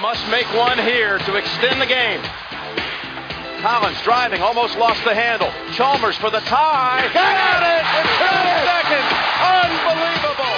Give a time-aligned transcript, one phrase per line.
[0.00, 2.22] Must make one here to extend the game.
[3.60, 5.52] Collins driving, almost lost the handle.
[5.74, 7.04] Chalmers for the tie.
[7.12, 9.10] Got it in 10 seconds.
[9.60, 10.56] Unbelievable.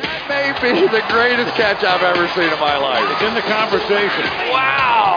[0.00, 3.04] That may be the greatest catch I've ever seen in my life.
[3.12, 4.24] It's in the conversation.
[4.48, 5.11] Wow.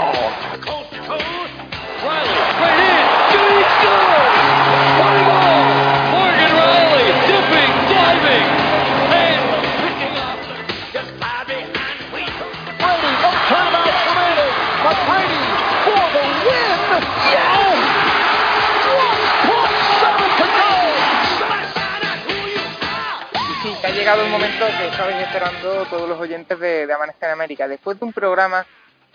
[24.05, 27.67] Llegado el momento que estabais esperando todos los oyentes de, de en América.
[27.67, 28.63] Después de un programa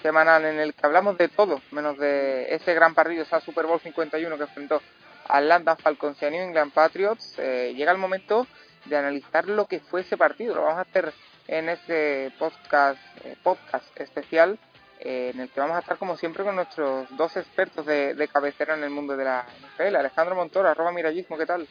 [0.02, 3.78] semanal en el que hablamos de todo, menos de ese gran partido, esa Super Bowl
[3.78, 4.82] 51 que enfrentó
[5.28, 8.48] Atlanta Falcons y a New England Patriots, eh, llega el momento
[8.86, 10.56] de analizar lo que fue ese partido.
[10.56, 11.14] Lo vamos a hacer
[11.46, 14.58] en este podcast, eh, podcast especial
[14.98, 18.26] eh, en el que vamos a estar como siempre con nuestros dos expertos de, de
[18.26, 19.94] cabecera en el mundo de la NFL.
[19.94, 21.68] Alejandro Montoro, arroba mirallismo, ¿qué tal?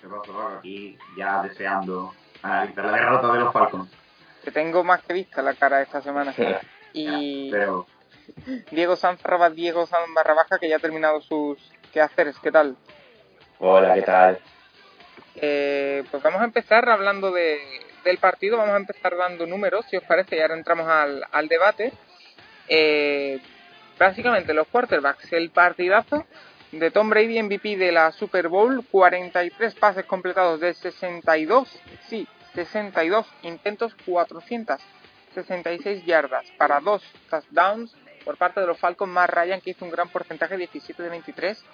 [0.00, 0.58] ¿Qué pasa?
[0.58, 3.90] Aquí ya deseando analizar la derrota de los Falcons.
[4.44, 6.34] Que tengo más que vista la cara esta semana.
[6.92, 7.86] Y Pero
[8.70, 9.20] Diego Sanz,
[9.54, 11.58] Diego Sanz barra baja, que ya ha terminado sus
[11.92, 12.76] quehaceres, ¿qué tal?
[13.58, 14.38] Hola, ¿qué tal?
[15.36, 17.60] Eh, pues vamos a empezar hablando de,
[18.04, 21.48] del partido, vamos a empezar dando números, si os parece, y ahora entramos al, al
[21.48, 21.92] debate.
[22.68, 23.40] Eh,
[23.98, 26.26] básicamente los quarterbacks, el partidazo
[26.72, 31.68] de Tom Brady, MVP de la Super Bowl, 43 pases completados de 62,
[32.08, 39.60] sí, 62 intentos, 466 yardas para dos touchdowns por parte de los Falcons, más Ryan
[39.60, 41.64] que hizo un gran porcentaje, 17 de 23,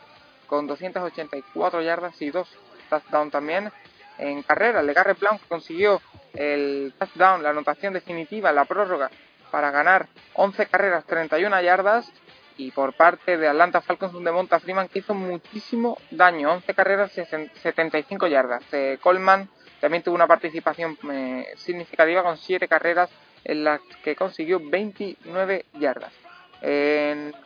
[0.46, 2.48] con 284 yardas y dos
[2.88, 3.72] touchdowns también
[4.18, 4.82] en carrera.
[4.82, 6.00] LeGarrette Blount consiguió
[6.34, 9.10] el touchdown, la anotación definitiva, la prórroga,
[9.50, 12.12] para ganar 11 carreras, 31 yardas.
[12.56, 17.12] Y por parte de Atlanta Falcons, un Devonta Freeman que hizo muchísimo daño, 11 carreras,
[17.12, 18.62] 75 yardas.
[18.72, 19.48] Eh, Coleman
[19.80, 23.10] también tuvo una participación eh, significativa con 7 carreras
[23.44, 26.12] en las que consiguió 29 yardas.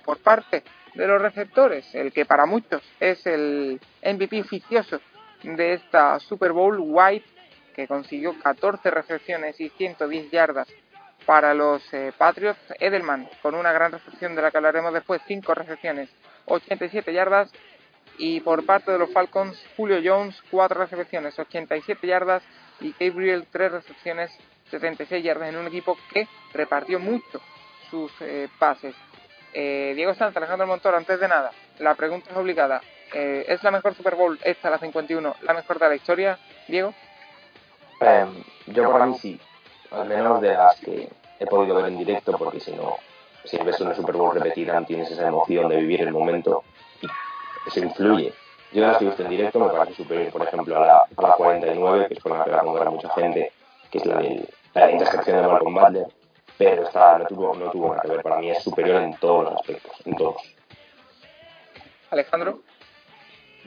[0.04, 0.62] Por parte
[0.94, 5.00] de los receptores, el que para muchos es el MVP oficioso
[5.42, 7.26] de esta Super Bowl, White,
[7.74, 10.68] que consiguió 14 recepciones y 110 yardas
[11.28, 12.58] para los eh, Patriots.
[12.80, 16.08] Edelman, con una gran recepción de la que hablaremos después, 5 recepciones,
[16.46, 17.52] 87 yardas.
[18.16, 22.42] Y por parte de los Falcons, Julio Jones, 4 recepciones, 87 yardas.
[22.80, 24.30] Y Gabriel, 3 recepciones,
[24.70, 27.42] 76 yardas en un equipo que repartió mucho
[27.90, 28.94] sus eh, pases.
[29.52, 32.80] Eh, Diego Sanz, Alejandro Montoro, antes de nada, la pregunta es obligada.
[33.12, 36.38] Eh, ¿Es la mejor Super Bowl esta, la 51, la mejor de la historia?
[36.66, 36.94] Diego.
[38.66, 39.38] Yo para mí sí,
[39.90, 42.96] al menos de las que he podido ver en directo, porque si no,
[43.44, 46.64] si ves una Super Bowl repetida, no tienes esa emoción de vivir el momento
[47.00, 47.06] y
[47.68, 48.32] eso influye.
[48.72, 51.22] Yo las que he visto en directo me parece superior, por ejemplo, a la, a
[51.22, 53.52] la 49, que es por la que va a contar mucha gente,
[53.90, 56.06] que es la de la intercepción de Malcolm Butler,
[56.58, 58.22] pero esta no tuvo, no tuvo nada que ver.
[58.22, 60.42] Para mí es superior en todos los aspectos, en todos.
[62.10, 62.60] Alejandro.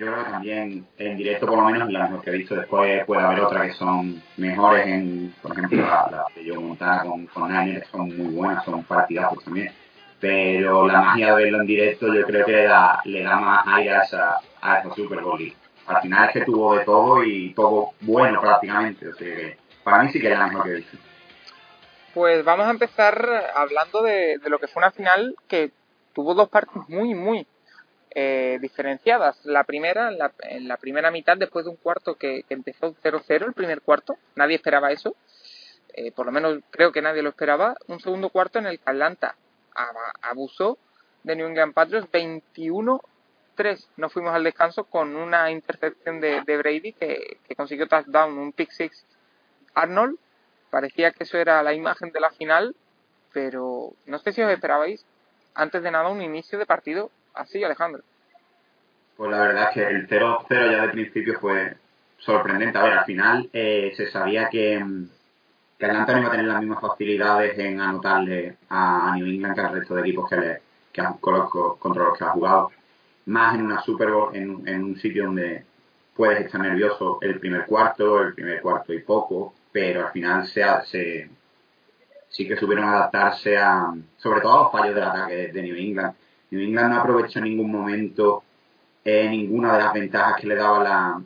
[0.05, 2.55] Yo también en directo, por lo menos, la mejor que he visto.
[2.55, 7.03] Después puede haber otras que son mejores, en, por ejemplo, la, la de Joe Montana
[7.03, 9.71] con, con Niners son muy buenas, son partidazos también.
[10.19, 13.63] Pero la magia de verlo en directo, yo creo que le da, le da más
[13.67, 15.53] aire a esa, a esa Super Bowl.
[15.87, 19.07] Al final es que tuvo de todo y todo bueno prácticamente.
[19.07, 20.97] O sea para mí sí que es la mejor que he visto.
[22.13, 25.71] Pues vamos a empezar hablando de, de lo que fue una final que
[26.13, 27.47] tuvo dos partes muy, muy
[28.13, 29.43] eh, diferenciadas.
[29.45, 33.45] La primera, en la, en la primera mitad, después de un cuarto que, empezó 0-0,
[33.45, 35.15] el primer cuarto, nadie esperaba eso.
[35.93, 37.75] Eh, por lo menos creo que nadie lo esperaba.
[37.87, 39.35] Un segundo cuarto en el que Atlanta
[39.75, 40.77] ab- abusó
[41.23, 42.99] de New England Patriots 21-3.
[43.97, 48.51] Nos fuimos al descanso con una intercepción de, de Brady que, que consiguió touchdown, un
[48.53, 49.05] pick six
[49.73, 50.17] Arnold.
[50.69, 52.75] Parecía que eso era la imagen de la final,
[53.33, 55.05] pero no sé si os esperabais
[55.53, 58.03] antes de nada un inicio de partido así, Alejandro.
[59.17, 61.75] Pues la verdad es que el 0-0 ya de principio fue
[62.17, 62.77] sorprendente.
[62.77, 65.09] A ver, al final eh, se sabía que, mm,
[65.77, 69.61] que Atlanta no iba a tener las mismas facilidades en anotarle a, New England que
[69.61, 70.59] al resto de equipos que,
[70.91, 72.71] que contra los que ha jugado.
[73.25, 75.65] Más en una Super en, en un sitio donde
[76.15, 80.63] puedes estar nervioso el primer cuarto, el primer cuarto y poco, pero al final se,
[80.85, 81.29] se
[82.29, 86.13] sí que supieron adaptarse a, sobre todo a los fallos del ataque de New England.
[86.51, 88.43] New England no aprovechó en ningún momento
[89.03, 91.21] eh, ninguna de las ventajas que le daba la,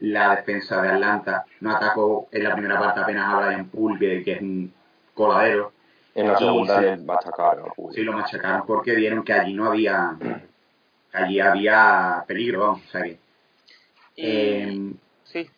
[0.00, 1.44] la defensa de Atlanta.
[1.60, 4.72] No atacó en la primera parte apenas a Brian Poole, que, es un
[5.14, 5.72] coladero.
[6.14, 7.70] En la segunda le machacaron.
[7.92, 10.16] Sí, lo machacaron porque vieron que allí no había.
[11.12, 12.82] allí había peligro, vamos.
[12.86, 13.18] O sea que.
[14.16, 14.92] Eh,
[15.24, 15.48] sí.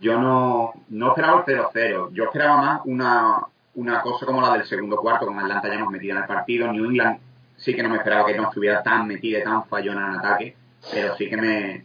[0.00, 2.10] Yo no, no esperaba el 0-0.
[2.12, 5.90] Yo esperaba más una, una cosa como la del segundo cuarto, con Atlanta ya hemos
[5.90, 6.70] metido en el partido.
[6.70, 7.18] New England
[7.62, 10.56] sí que no me esperaba que no estuviera tan metida y tan fallona en ataque
[10.90, 11.84] pero sí que me,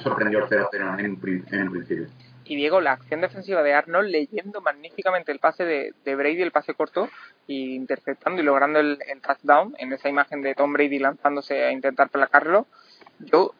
[0.00, 2.06] sorprendió el 0-0 en, en, principio.
[2.44, 6.74] Y Diego, la acción defensiva de Arnold leyendo magníficamente el pase de, Brady, el pase
[6.74, 7.08] corto,
[7.46, 12.08] y interceptando y logrando el, touchdown en esa imagen de Tom Brady lanzándose a intentar
[12.08, 12.66] placarlo,
[13.18, 13.52] yo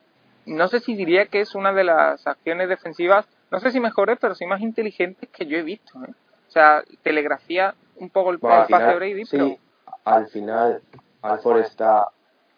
[0.46, 4.18] no sé si diría que es una de las acciones defensivas, no sé si mejores,
[4.20, 6.02] pero sí más inteligentes que yo he visto.
[6.04, 6.12] ¿eh?
[6.48, 9.58] O sea, telegrafía un poco el, pase de Brady, sí,
[10.04, 10.80] al final
[11.22, 12.08] Alford está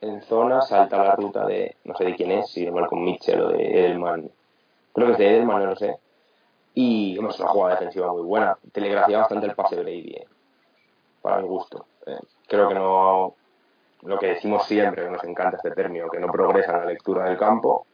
[0.00, 3.40] en zona, salta la ruta de, no sé de quién es, si de Malcolm Mitchell
[3.40, 4.30] o de Edelman,
[4.92, 5.96] creo que es de Edelman, no lo sé,
[6.74, 10.26] y es una jugada defensiva muy buena, telegrafía bastante el pase de Brady, eh,
[11.20, 11.86] para mi gusto.
[12.06, 12.18] Eh,
[12.48, 13.34] creo que no,
[14.02, 17.24] lo que decimos siempre, que nos encanta este término, que no progresa en la lectura
[17.24, 17.86] del campo,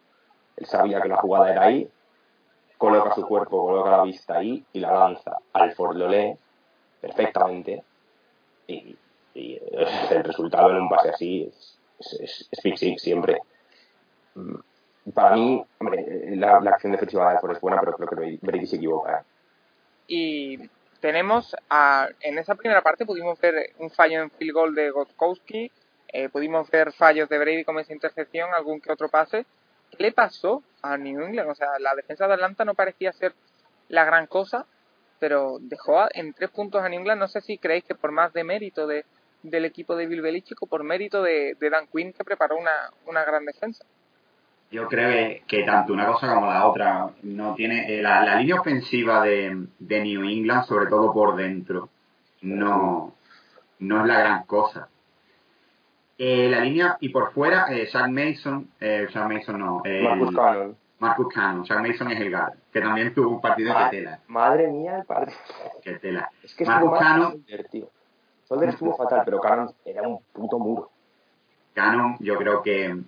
[0.56, 1.88] él sabía que la jugada era ahí,
[2.78, 5.36] coloca su cuerpo, coloca la vista ahí y la lanza.
[5.52, 6.36] Alford lo lee
[7.00, 7.82] perfectamente.
[8.66, 8.96] Y,
[9.38, 9.60] y
[10.10, 13.38] el resultado en un pase así es es, es siempre.
[14.34, 14.56] Mm,
[15.14, 15.64] para mí,
[16.36, 19.24] la, acción defensiva de Alford es buena, pero creo que Brady se equivoca.
[20.06, 20.58] Y
[21.00, 25.70] tenemos, a, en esa primera parte pudimos ver un fallo en field goal de Gotkowski,
[26.08, 29.46] eh, pudimos ver fallos de Brady como esa intercepción, algún que otro pase.
[29.90, 31.50] ¿Qué le pasó a New England?
[31.50, 33.34] O sea, la defensa de Atlanta no parecía ser
[33.88, 34.66] la gran cosa,
[35.18, 37.20] pero dejó en tres puntos a New England.
[37.20, 39.06] No sé si creéis que por más de mérito de,
[39.50, 43.44] del equipo de Bill Belichick por mérito de, Dan Quinn que preparó una, una gran
[43.44, 43.84] defensa.
[44.70, 49.22] Yo creo que, tanto una cosa como la otra no tiene eh, la, línea ofensiva
[49.22, 51.88] de, New England, sobre todo por dentro,
[52.42, 53.14] no,
[53.78, 54.88] no es la gran cosa.
[56.18, 60.76] Eh, la línea y por fuera, eh, Mason, eh, Mason no, Marcus Cannon.
[60.98, 64.20] Marcus Cannon, Mason es el GAR, que también tuvo un partido de tela.
[64.26, 65.38] Madre mía, el partido.
[65.82, 66.28] Que tela.
[66.42, 67.44] Es que Marcus Cannon,
[68.48, 70.90] Solder estuvo fatal, pero Cannon era un puto muro.
[71.74, 72.98] Cannon, yo creo que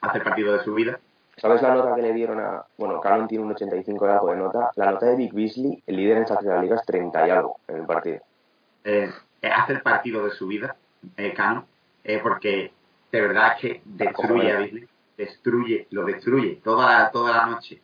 [0.00, 0.98] hace el partido de su vida.
[1.36, 2.64] ¿Sabes la nota que le dieron a.
[2.78, 4.70] Bueno, Cannon tiene un 85 de algo de nota.
[4.76, 7.60] La nota de Big Beasley, el líder en de la liga, es 30 y algo
[7.68, 8.20] en el partido.
[8.82, 9.10] Eh,
[9.42, 10.74] hace el partido de su vida,
[11.18, 11.66] eh, Cannon,
[12.02, 12.72] eh, porque
[13.12, 14.88] de verdad que destruye a Beasley.
[15.18, 17.82] Destruye, lo destruye toda toda la noche.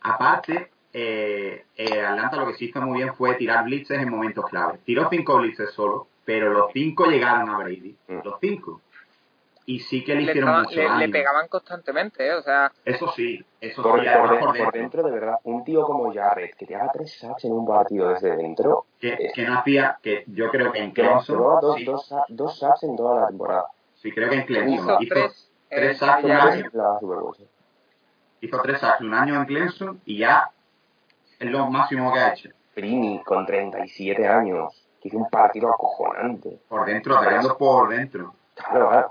[0.00, 4.46] Aparte, eh, eh, Atlanta lo que sí hizo muy bien fue tirar blitzes en momentos
[4.48, 4.78] clave.
[4.84, 7.96] Tiró cinco blitzes solo, pero los cinco llegaron a Brady.
[8.06, 8.18] Mm.
[8.22, 8.80] Los cinco.
[9.66, 12.34] Y sí que le, hicieron mucho le, le, pegaban constantemente, ¿eh?
[12.34, 12.70] o sea...
[12.84, 14.06] Eso sí, eso por, sí.
[14.06, 15.02] Por, dentro.
[15.02, 18.36] de verdad, un tío como Jarrett, que te haga tres sacks en un partido desde
[18.36, 18.84] dentro...
[19.00, 21.38] Que, que no hacía, que yo creo que en Clemson...
[21.38, 23.64] Dos, dos, dos, sacks en toda la temporada.
[23.94, 26.70] Sí, creo que en Clemson hizo, tres, tres sacks un año.
[28.42, 30.50] Hizo tres sacks un año en Clemson y ya
[31.38, 32.50] es lo máximo que ha hecho.
[32.74, 36.58] Prini, con 37 años, que hizo un partido acojonante.
[36.68, 38.34] Por dentro, atacando por dentro.
[38.54, 39.10] Claro, claro.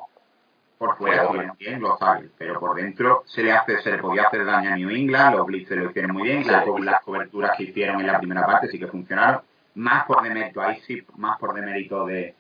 [0.78, 4.46] Por fuera, bien, lo sabe, pero por dentro se le hace, se le podía hacer
[4.46, 8.02] daño a New England, los blitzes lo hicieron muy bien, las, las coberturas que hicieron
[8.02, 9.44] en la primera parte sí que funcionaron,
[9.76, 12.36] más por demérito, ahí sí, más por demérito de,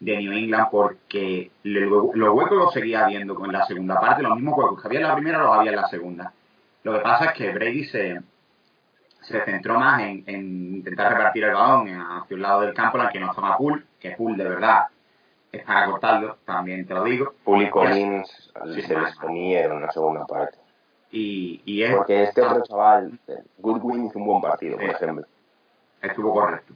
[0.00, 4.58] de New England, porque los huecos los seguía viendo con la segunda parte, los mismos
[4.58, 6.32] huecos que había en la primera los había en la segunda.
[6.82, 8.20] Lo que pasa es que Brady se,
[9.24, 13.10] se centró más en, intentar repartir el balón hacia un lado del campo en el
[13.10, 14.84] que no estaba Pool, que Pool de verdad
[15.50, 17.34] es para cortarlo, también te lo digo.
[17.44, 18.52] Pool y Collins
[18.86, 20.58] se les comieron en la segunda parte.
[21.10, 23.18] Y, y es, Porque este otro chaval,
[23.58, 25.24] Goodwin, hizo un buen partido, por ejemplo.
[26.02, 26.74] Estuvo correcto.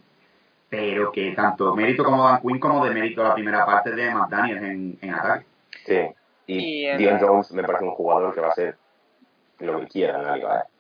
[0.71, 4.63] Pero que tanto mérito como Dan Quinn como de mérito la primera parte de McDaniels
[4.63, 5.47] en, en ataque.
[5.85, 6.01] Sí.
[6.47, 8.77] Y, y Dion Jones me parece un jugador que va a ser
[9.59, 10.61] lo que quiera en la liga.
[10.61, 10.78] ¿eh?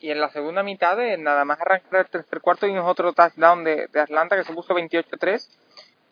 [0.00, 3.64] Y en la segunda mitad, de nada más arrancar el tercer cuarto, vimos otro touchdown
[3.64, 5.48] de, de Atlanta que se puso 28-3.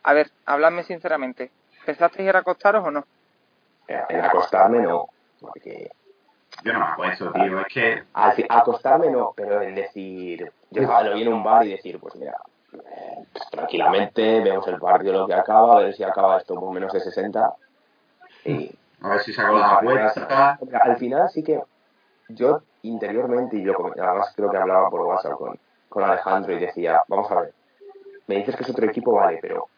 [0.02, 1.50] A ver, habladme sinceramente,
[1.84, 3.04] ¿pensasteis ir a acostaros o no?
[3.88, 5.08] En acostarme no,
[5.40, 5.90] porque
[6.64, 7.60] Yo no me acuerdo, tío.
[7.60, 8.02] Es que.
[8.14, 10.50] Al acostarme no, pero en decir.
[10.70, 12.36] Yo lo vi en un bar y decir, pues mira,
[12.72, 16.72] eh, pues tranquilamente, vemos el partido lo que acaba, a ver si acaba esto por
[16.72, 17.54] menos de 60.
[18.46, 18.70] Y,
[19.02, 20.58] A ver si saco las apuestas.
[20.60, 21.60] Mira, Al final sí que
[22.28, 27.02] yo interiormente, y yo además creo que hablaba por WhatsApp con, con Alejandro y decía,
[27.08, 27.54] vamos a ver,
[28.26, 29.68] me dices que es otro equipo, vale, pero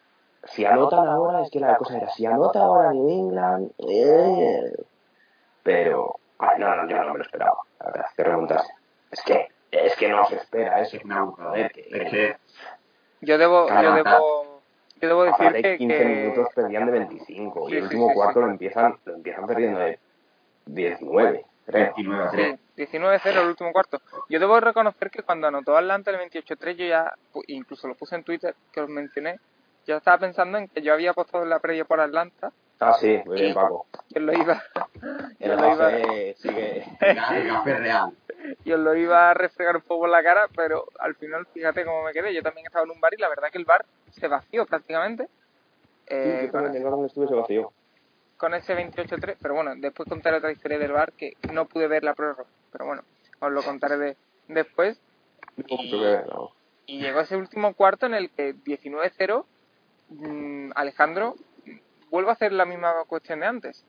[0.45, 4.73] si anotan ahora, es que la cosa era, si anota ahora New England, eh,
[5.63, 8.73] pero, ay, no, no, yo no me lo esperaba, la verdad, que remontase.
[9.11, 10.97] Es que, es que no se espera eso.
[10.97, 11.69] Es una burrada.
[13.21, 14.61] Yo debo, yo debo,
[15.01, 17.85] yo debo decir Aparte, que, 15 que- minutos perdían de 25 Sí, y el sí,
[17.85, 18.45] último sí, cuarto sí.
[18.45, 19.99] lo empiezan lo empiezan perdiendo de
[20.65, 21.93] 19, creo.
[21.95, 22.59] 29 a 3.
[22.75, 24.01] Sí, 19-0 el último cuarto.
[24.29, 27.13] Yo debo reconocer que cuando anotó Atlanta el 28-3, yo ya,
[27.47, 29.39] incluso lo puse en Twitter, que os mencioné,
[29.85, 33.19] yo estaba pensando en que yo había apostado en la previa por Atlanta, Ah, sí,
[33.25, 33.87] muy bien, Paco.
[34.11, 34.63] que lo iba,
[35.37, 35.91] yo lo iba,
[36.37, 36.85] sigue.
[37.65, 38.13] Real.
[38.65, 42.03] yo lo iba a refregar un poco en la cara, pero al final fíjate cómo
[42.03, 42.33] me quedé.
[42.33, 45.27] Yo también estaba en un bar y la verdad que el bar se vació prácticamente.
[46.07, 47.73] Eh, yo con, también, el donde estuve se vació.
[48.39, 52.03] Con ese 28-3, pero bueno, después contaré otra historia del bar que no pude ver
[52.05, 53.03] la prórroga, pero bueno,
[53.39, 54.17] os lo contaré de,
[54.47, 54.97] después.
[55.57, 56.51] Ver, no.
[56.85, 59.45] Y llegó ese último cuarto en el que 19-0,
[60.09, 61.35] mm, Alejandro
[62.09, 63.85] vuelve a hacer la misma cuestión de antes.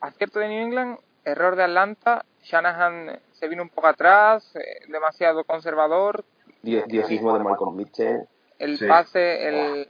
[0.00, 5.44] Acierto de New England, error de Atlanta, Shanahan se vino un poco atrás, eh, demasiado
[5.44, 6.24] conservador,
[6.62, 8.22] Di- Diosismo de Malcolm Mitchell.
[8.58, 8.86] el Sí.
[8.86, 9.88] pase, el,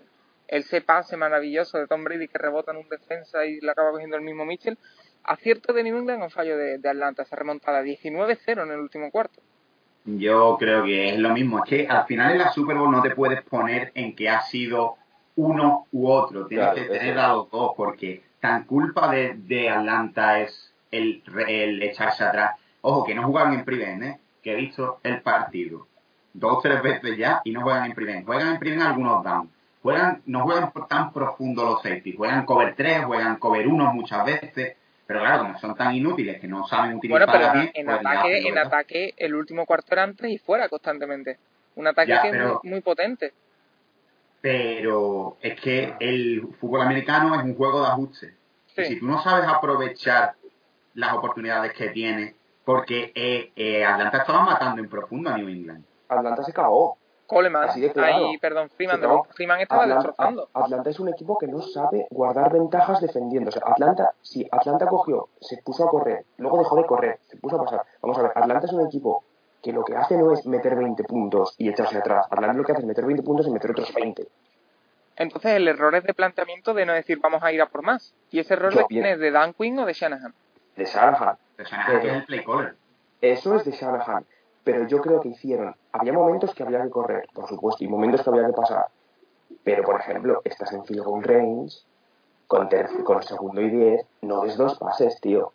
[0.50, 3.92] el se pase maravilloso de Tom Brady que rebota en un defensa y lo acaba
[3.92, 4.78] cogiendo el mismo Mitchell.
[5.22, 9.10] Acierto de New England o fallo de, de Atlanta, esa remontada 19-0 en el último
[9.10, 9.40] cuarto.
[10.04, 11.58] Yo creo que es lo mismo.
[11.62, 14.40] Es que al final en la Super Bowl no te puedes poner en que ha
[14.42, 14.96] sido
[15.36, 16.46] uno u otro.
[16.46, 21.22] Tienes Claro, que tener a los dos porque tan culpa de, de Atlanta es el,
[21.82, 22.58] echarse atrás.
[22.80, 24.18] Ojo, que no jugaban en prevent, ¿eh?
[24.42, 25.86] Que he visto el partido
[26.32, 28.26] dos o tres veces ya y no juegan en prevent.
[28.26, 29.50] Juegan en prevent algunos down.
[29.82, 32.14] Juegan, no juegan por tan profundo los safety.
[32.14, 34.76] Juegan cover 3, juegan cover 1 muchas veces.
[35.06, 37.98] Pero claro, como son tan inútiles que no saben utilizar Bueno, pero bien, en pues
[37.98, 41.38] ataque, en que ataque el último cuarto eran tres y fuera constantemente.
[41.74, 43.32] Un ataque Ya, que es muy, muy potente.
[44.40, 48.34] pero es que el fútbol americano es un juego de ajustes.
[48.68, 48.84] Sí.
[48.84, 50.34] Si tú no sabes aprovechar
[50.94, 52.34] las oportunidades que tienes,
[52.64, 55.84] porque eh, eh, Atlanta estaba matando en profundo a New England.
[56.08, 56.98] Atlanta se cagó.
[57.30, 58.26] Coleman, Así de claro.
[58.26, 59.00] ahí, perdón, Freeman.
[59.30, 60.48] Freeman estaba Atlanta, destrozando.
[60.52, 63.50] Atlanta es un equipo que no sabe guardar ventajas defendiendo.
[63.50, 67.36] O sea, Atlanta, si Atlanta cogió, se puso a correr, luego dejó de correr, se
[67.36, 67.82] puso a pasar.
[68.02, 69.22] Vamos a ver, Atlanta es un equipo
[69.62, 72.26] que lo que hace no es meter 20 puntos y echarse atrás.
[72.28, 74.26] Atlanta lo que hace es meter 20 puntos y meter otros 20.
[75.14, 78.12] Entonces el error es de planteamiento de no decir vamos a ir a por más.
[78.32, 80.34] Y ese error de es, de Dan Quinn o de Shanahan.
[80.74, 81.36] De Shanahan.
[81.56, 82.74] Sea, Shanahan es el play caller.
[83.20, 84.24] Eso es de Shanahan.
[84.64, 85.74] Pero yo creo que hicieron.
[85.92, 88.86] Había momentos que había que correr, por supuesto, y momentos que había que pasar.
[89.64, 91.78] Pero, por ejemplo, estás en field goal range,
[92.46, 92.68] con,
[93.04, 95.52] con segundo y 10, no des dos pases, tío.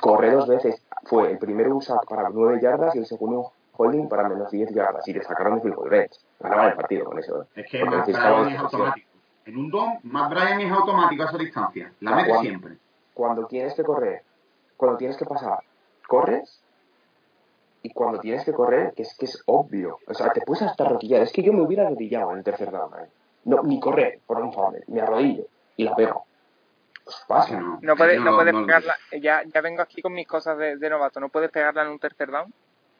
[0.00, 0.82] Corre dos veces.
[1.04, 4.50] Fue el primero un sack para 9 yardas y el segundo un holding para menos
[4.50, 5.06] 10 yardas.
[5.08, 6.16] Y te sacaron de field goal range.
[6.40, 7.42] Ganaban el partido con eso.
[7.42, 7.46] ¿eh?
[7.56, 9.08] Es que Porque necesitaban Bryan es automático.
[9.46, 11.92] En un DOM, Matt Bryan es automático a esa distancia.
[12.00, 12.78] La mete siempre.
[13.14, 14.22] Cuando tienes que correr,
[14.76, 15.60] cuando tienes que pasar,
[16.06, 16.62] corres.
[17.86, 20.00] Y cuando tienes que correr, que es que es obvio.
[20.08, 21.22] O sea, te puedes hasta arrodillar.
[21.22, 22.90] Es que yo me hubiera arrodillado en el tercer down.
[22.98, 23.08] ¿eh?
[23.44, 24.82] No, ni correr por un foul.
[24.88, 25.44] Me arrodillo
[25.76, 26.26] y la pego.
[27.04, 27.60] Pues pasa.
[27.60, 28.96] No, No puedes, no puedes no pegarla.
[29.22, 31.20] Ya, ya vengo aquí con mis cosas de, de novato.
[31.20, 32.52] No puedes pegarla en un tercer down.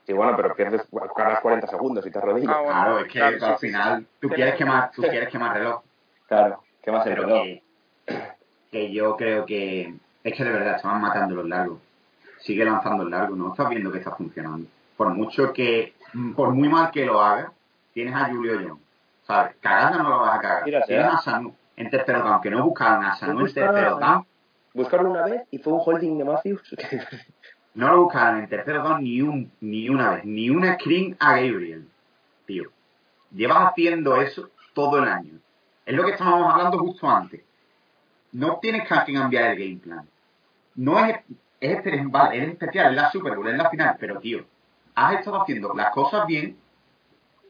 [0.07, 0.83] Sí, bueno, pero pierdes,
[1.17, 2.55] ganas 40 segundos y te arrodillas.
[2.55, 2.73] Ah, bueno.
[2.73, 4.07] Claro, es que Claro, al sí, final sí.
[4.21, 5.83] tú quieres quemar, tú quieres quemar reloj.
[6.29, 7.63] Claro, ¿qué más pero que,
[8.71, 11.81] que yo creo que es que de verdad estaban matando los largos.
[12.47, 14.69] Sigue lanzando el largo, no estás viendo que está funcionando.
[14.97, 15.95] Por mucho que,
[16.37, 17.53] por muy mal que lo haga,
[17.93, 18.83] tienes a Julio Jones.
[19.27, 19.57] ¿Sabes?
[19.61, 20.65] Cagarla no lo vas a cagar.
[20.65, 21.15] Tienes sea.
[21.15, 24.25] a Sanu en tercero down, que no buscaron a Sanu en tercero down.
[24.73, 26.77] Buscaron una vez y fue un holding de Matthews.
[27.75, 31.33] No lo buscaron en tercero down ni, un, ni una vez, ni una screen a
[31.33, 31.87] Gabriel.
[32.47, 32.71] Tío,
[33.31, 35.35] llevas haciendo eso todo el año.
[35.85, 37.43] Es lo que estábamos hablando justo antes.
[38.33, 40.09] No tienes que cambiar el game plan.
[40.75, 41.19] No es,
[41.61, 44.45] es, espe- vale, es especial, es la Super Bowl, es la final, pero tío,
[44.95, 46.57] has estado haciendo las cosas bien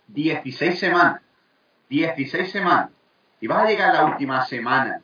[0.09, 1.21] 16 semanas.
[1.89, 2.91] 16 semanas.
[3.41, 5.03] Y vas a llegar a la última semana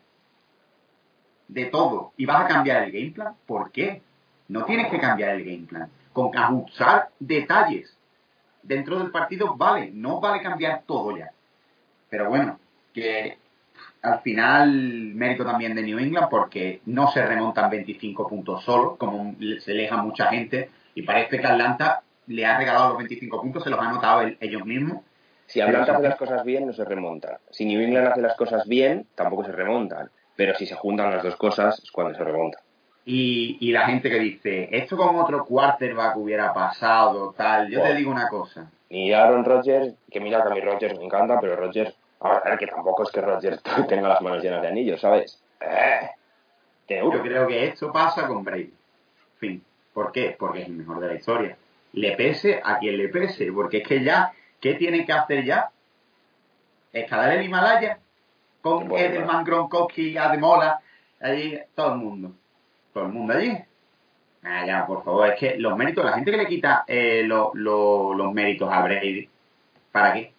[1.48, 3.34] de todo y vas a cambiar el game plan.
[3.46, 4.02] ¿Por qué?
[4.48, 5.90] No tienes que cambiar el game plan.
[6.12, 7.96] Con ajustar detalles
[8.62, 9.90] dentro del partido vale.
[9.92, 11.30] No vale cambiar todo ya.
[12.08, 12.58] Pero bueno,
[12.92, 13.38] que
[14.02, 14.70] al final,
[15.14, 19.96] mérito también de New England porque no se remontan 25 puntos solo, como se leja
[19.96, 23.88] mucha gente, y parece que Atlanta le ha regalado los 25 puntos, se los ha
[23.88, 24.98] anotado el- ellos mismos.
[25.46, 27.36] Si Atlanta hace las cosas bien, no se remontan.
[27.50, 30.08] Si New England hace las cosas bien, tampoco se remontan.
[30.34, 32.60] Pero si se juntan las dos cosas, es cuando se remontan.
[33.04, 37.68] Y, y la gente que dice, esto con otro quarterback hubiera pasado, tal.
[37.68, 38.70] Yo te digo una cosa.
[38.90, 41.94] Ni Aaron Rodgers, que mira que a mí Rodgers me encanta, pero Rodgers,
[42.24, 45.42] a ver, que tampoco es que Rodgers tenga las manos llenas de anillos, ¿sabes?
[45.60, 46.10] Eh,
[46.88, 48.72] Yo creo que esto pasa con Brady.
[49.38, 49.62] Fin.
[49.94, 50.34] ¿Por qué?
[50.38, 51.56] Porque es el mejor de la historia.
[51.92, 55.70] Le pese a quien le pese, porque es que ya, ¿qué tiene que hacer ya?
[56.92, 57.98] Escalar el Himalaya
[58.60, 60.80] con Bueno, Edelman, Gronkowski, Ademola,
[61.20, 62.32] allí, todo el mundo.
[62.92, 63.56] Todo el mundo allí.
[64.44, 67.52] Ah, ya, por favor, es que los méritos, la gente que le quita eh, lo-
[67.54, 69.28] lo- los méritos a Brady,
[69.92, 70.32] ¿para qué?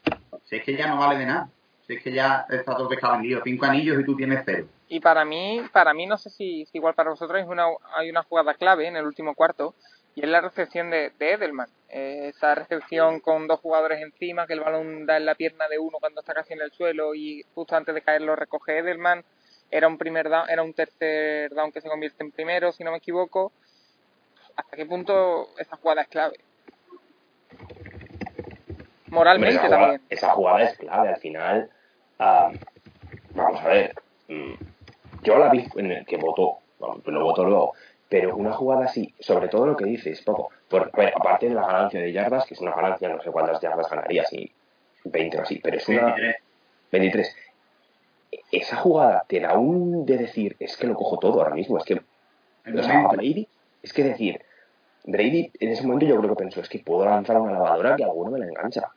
[0.45, 1.49] Si es que ya no vale de nada.
[1.87, 3.41] Si es que ya está todo pescado vendido.
[3.43, 4.67] Cinco anillos y tú tienes cero.
[4.87, 8.09] Y para mí, para mí no sé si, si igual para vosotros es una, hay
[8.09, 9.75] una jugada clave en el último cuarto
[10.15, 11.67] y es la recepción de, de Edelman.
[11.89, 15.79] Eh, esa recepción con dos jugadores encima, que el balón da en la pierna de
[15.79, 19.23] uno cuando está casi en el suelo y justo antes de caer lo recoge Edelman.
[19.71, 22.91] Era un primer down, era un tercer down que se convierte en primero, si no
[22.91, 23.51] me equivoco.
[24.55, 26.39] ¿Hasta qué punto esa jugada es clave?
[29.13, 30.01] Moralmente esa, jugada, también.
[30.09, 31.69] esa jugada es clave al final.
[32.19, 32.51] ah,
[33.35, 33.95] vamos a ver.
[34.27, 34.53] mm,
[35.23, 37.73] yo la vi en el que votó, lo votó luego.
[38.09, 40.49] Pero una jugada así, sobre todo lo que dices, poco.
[40.67, 43.89] Por, aparte de la ganancia de yardas, que es una ganancia, no sé cuántas yardas
[43.89, 44.51] ganaría, si
[45.05, 46.05] 20 o así, pero es una.
[46.05, 46.35] 23.
[46.91, 47.35] 23.
[48.51, 51.83] Esa jugada te da un de decir, es que lo cojo todo ahora mismo, es
[51.85, 53.07] que o sea.
[53.07, 53.47] Brady,
[53.81, 54.41] es que decir,
[55.05, 58.03] Brady en ese momento yo creo que pensó, es que puedo lanzar una lavadora que
[58.03, 58.89] alguno me la engancha.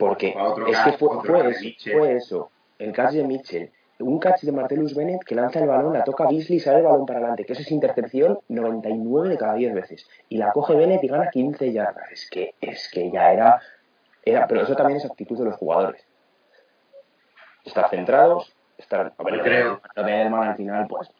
[0.00, 0.34] Porque
[0.66, 4.40] es catch, que fue, fue de eso, fue eso, el catch de Mitchell, un catch
[4.42, 7.18] de Martellus Bennett que lanza el balón, la toca Beasley y sale el balón para
[7.18, 10.08] adelante, que eso es intercepción 99 de cada 10 veces.
[10.30, 12.10] Y la coge Bennett y gana 15 yardas.
[12.10, 13.60] Es que, es que ya era,
[14.24, 16.02] era, pero eso también es actitud de los jugadores.
[17.64, 21.10] Estar centrados, estar, a ver, Yo creo- lo de Edelman al final, pues,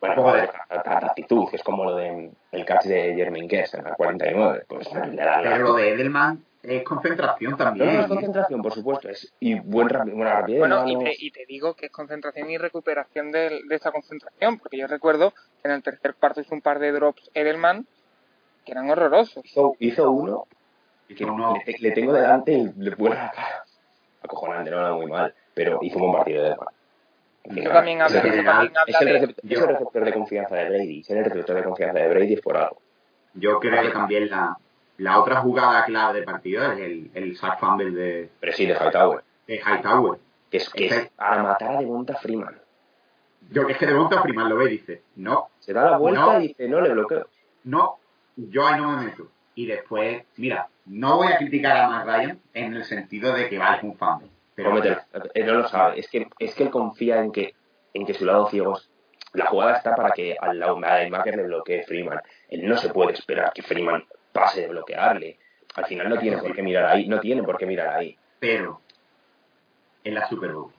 [0.00, 3.84] bueno, de- tanta actitud, que es como lo de el catch de Jermaine Guest en
[3.84, 7.94] la 49, pues la- Pero lo de Edelman es concentración no, también.
[7.94, 10.46] no, es concentración, por supuesto, es, y buen buena rapidez.
[10.54, 13.90] de Bueno, y te, y te digo que es concentración y recuperación del- de, esa
[13.92, 17.86] concentración, porque yo recuerdo que en el tercer cuarto hizo un par de drops Edelman
[18.64, 19.44] que eran horrorosos.
[19.44, 20.44] hizo, hizo uno
[21.08, 23.64] que le, te- le tengo delante y le vuela la cara.
[24.22, 26.68] Acojonante, no era muy mal, pero hizo un buen partido de Edelman.
[27.42, 29.12] Final, también es el- también es de...
[29.12, 31.02] receptor, es el receptor de confianza de Brady.
[31.02, 32.82] Ser el receptor de confianza de Brady es por algo.
[33.34, 34.56] Yo creo que también la,
[35.00, 38.74] la otra jugada clave del partido es el, el sack fumble de, Pero sí, de
[38.74, 39.22] Hightower.
[39.46, 40.18] de Hightower.
[40.50, 42.58] Que es, que es para matar a Devonta Freeman.
[43.50, 46.20] Yo es que de Bonta Freeman lo ve y dice, no, Se da la vuelta
[46.20, 46.40] No.
[46.40, 47.26] y dice, no le bloqueo.
[47.64, 47.98] no,
[48.36, 49.28] yo ahí no me meto.
[49.54, 53.58] Y después, mira, no voy a criticar a Matt Ryan en el sentido de que
[53.58, 54.28] vale, es un fumble.
[54.54, 54.98] Pero Cómetelo.
[55.34, 55.98] Él no lo sabe.
[56.00, 57.54] Es que, es que él confía en que,
[57.94, 58.90] en que su lado ciego es-
[59.32, 62.20] La jugada está para que al lado al linebacker le bloquee Freeman.
[62.48, 65.38] Él no se puede esperar que Freeman pase de bloquearle.
[65.74, 67.06] Al final no tiene por qué mirar ahí.
[67.08, 68.16] No tiene por qué mirar ahí.
[68.38, 68.80] pero
[70.02, 70.72] en la Super Bowl.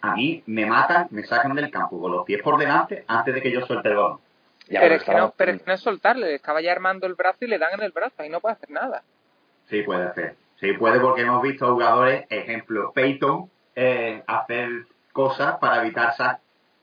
[0.00, 3.42] A mí me matan, me sacan del campo con los pies por delante antes de
[3.42, 4.20] que yo suelte el balón.
[4.68, 7.06] Ya, pero, es que no, pero es que no es soltarle, le estaba ya armando
[7.08, 9.02] el brazo y le dan en el brazo, ahí no puede hacer nada.
[9.68, 10.36] Sí puede hacer.
[10.60, 16.14] Sí puede porque hemos visto jugadores, ejemplo, Peyton, eh, hacer cosas para evitar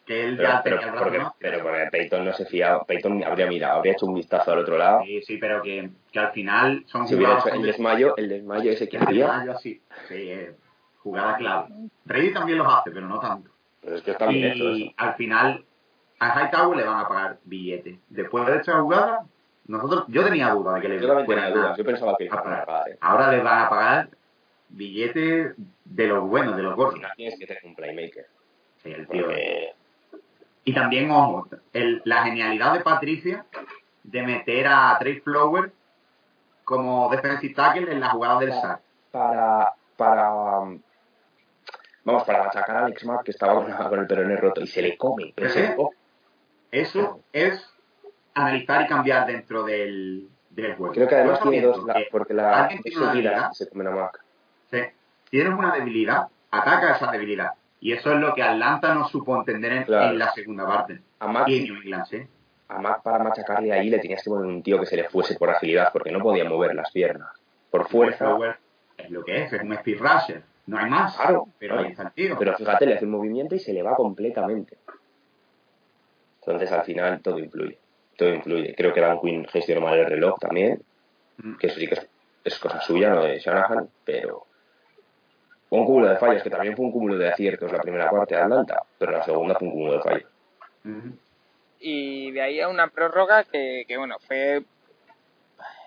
[0.10, 1.36] que él pero, ya pero, tenía el brazo, porque, ¿no?
[1.38, 2.84] pero porque Peyton no se fiaba.
[2.84, 5.02] Peyton habría mirado, habría hecho un vistazo al otro lado.
[5.04, 7.48] Sí, sí, pero que, que al final son Si hubiera jugadas...
[7.54, 9.26] hecho el desmayo, el desmayo ese que El hacía.
[9.28, 9.82] desmayo así.
[10.08, 10.56] Sí, eh,
[11.04, 11.68] jugada clave.
[12.06, 13.52] Brady también los hace, pero no tanto.
[13.82, 14.92] Pero es que está bien hecho eso.
[14.98, 15.64] al final
[16.20, 18.00] a Hightower le van a pagar billetes.
[18.10, 19.26] Después de esta jugada,
[19.68, 21.78] nosotros, yo tenía duda de que le Yo también tenía a- dudas.
[21.78, 22.66] Yo pensaba que le a pagar.
[22.66, 22.90] pagar.
[22.90, 22.98] ¿eh?
[23.00, 24.10] Ahora les van a pagar
[24.70, 25.54] billetes
[25.86, 27.00] de los buenos, de los gordos.
[27.16, 28.26] tienes que tener un playmaker.
[28.84, 29.26] Sí, el tío.
[29.26, 29.74] Porque
[30.70, 33.44] Y también, ojo, el- la genialidad de Patricia
[34.04, 35.72] de meter a Trey Flower
[36.64, 38.82] como defensive tackle en la jugada del sack.
[39.12, 40.80] para, para um,
[42.04, 43.56] vamos, para machacar a Alex Mack que estaba
[43.90, 45.90] con, el peroné roto y se le come, pero se le come.
[46.72, 47.68] Eso es
[48.36, 50.94] analizar y cambiar dentro del, del juego.
[50.94, 54.20] Creo que además tiene dos, la- que porque la tiene una se comen a Mack.
[54.70, 54.82] Sí.
[55.32, 57.54] Tienes una debilidad, ataca esa debilidad.
[57.82, 60.12] Y eso es lo que Atlanta no supo entender en, Claro.
[60.12, 61.00] en la segunda parte.
[61.20, 62.18] A Mack, Y en New England, sí.
[63.04, 65.90] para machacarle ahí le tenías que poner un tío que se le fuese por agilidad
[65.94, 67.30] porque no podía mover las piernas.
[67.72, 68.38] Por fuerza,
[68.98, 70.44] es lo que es, es un speed rusher.
[70.68, 71.82] No hay más, Claro, pero ¿no?
[71.82, 72.36] ahí está el.
[72.38, 74.78] Pero fíjate, le hace un movimiento y se le va completamente.
[76.42, 77.78] Entonces al final todo influye.
[78.18, 78.76] Todo influye.
[78.76, 80.82] Creo que Dan Quinn gestionó mal el reloj también,
[81.38, 81.56] Mm.
[81.56, 82.08] que eso sí que es,
[82.44, 84.46] es cosa suya, no de Shanahan, pero
[85.72, 88.42] un cúmulo de fallos, que también fue un cúmulo de aciertos la primera parte de
[88.42, 90.30] Atlanta, pero la segunda fue un cúmulo de fallos.
[91.80, 94.64] Y de ahí a una prórroga que, que bueno, fue...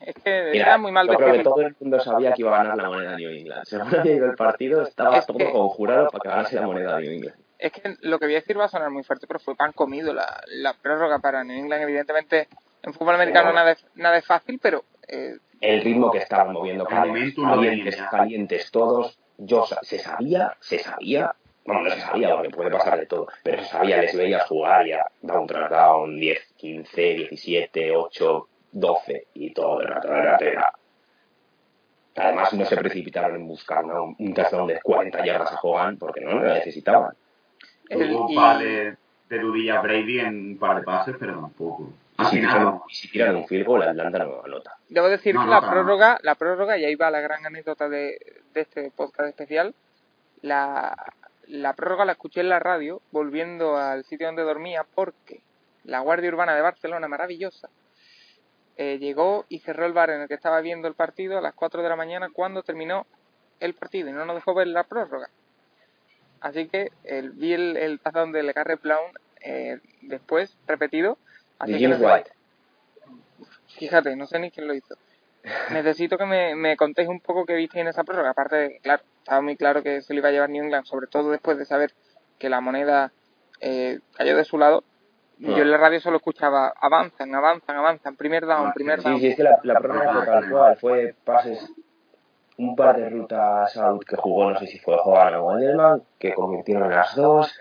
[0.05, 2.55] Es que Mira, era muy mal yo creo que todo el mundo sabía que iba
[2.59, 3.65] a ganar la moneda de New England.
[3.65, 6.97] Según había ido el partido, estaba Es todo que- conjurado para que ganase la moneda
[6.97, 7.37] de New England.
[7.59, 9.71] Es que lo que voy a decir va a sonar muy fuerte, pero fue pan
[9.73, 11.83] comido la, la prórroga para New England.
[11.85, 12.49] Evidentemente,
[12.83, 13.55] en fútbol americano Claro.
[13.57, 19.17] nada es, nada es fácil, pero eh, el ritmo que estaban moviendo calientes, calientes todos.
[19.45, 23.63] Yo se sabía, se sabía, bueno, no se sabía porque puede pasar de todo, pero
[23.63, 29.53] se sabía, les veías jugar ya down tras down, 10, 15, 17, 8, 12 y
[29.53, 30.73] todo el rato era era-
[32.15, 34.15] Además no se precipitaron en buscar ¿no?
[34.19, 37.15] un touchdown de 40 yardas a Hogan porque no lo necesitaban.
[37.89, 38.97] el- Tuvo un par de,
[39.31, 41.89] de dudillas Brady en un par de pases, pero tampoco.
[42.19, 44.77] Un field goal, Atlanta anota.
[44.89, 45.73] debo decir No, que no, la no, no.
[45.73, 48.19] prórroga, la prórroga, y ahí va la gran anécdota de,
[48.55, 49.75] de este podcast especial,
[50.43, 50.95] la,
[51.47, 55.41] la prórroga la escuché en la radio volviendo al sitio donde dormía porque
[55.85, 57.69] la Guardia Urbana de Barcelona, maravillosa,
[58.77, 61.55] eh, llegó y cerró el bar en el que estaba viendo el partido a las
[61.55, 63.07] 4 de la mañana cuando terminó
[63.61, 65.29] el partido y no nos dejó ver la prórroga.
[66.41, 68.43] Así que el, vi el, el touchdown de
[68.83, 71.19] Brown eh, después, repetido.
[71.63, 72.31] Así De James White.
[73.79, 74.95] Fíjate, no sé ni quién lo hizo.
[75.71, 78.31] Necesito que me, me contéis un poco qué visteis en esa prórroga.
[78.31, 81.07] Aparte, de, claro, estaba muy claro que se lo iba a llevar New England, sobre
[81.07, 81.93] todo después de saber
[82.39, 83.13] que la moneda
[83.61, 84.85] eh, cayó de su lado.
[84.87, 85.47] Ah.
[85.57, 89.21] Yo en la radio solo escuchaba avanzan, avanzan, avanzan, primer down, Ah, primer Sí, down.
[89.21, 91.73] sí, es que la, la prórroga fue tal cual, fue pases,
[92.59, 96.35] un par de rutas out que jugó, no sé si fue Hogan o Edelman, que
[96.35, 97.53] convirtieron en las dos,